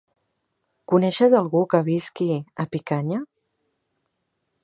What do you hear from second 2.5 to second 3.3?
a Picanya?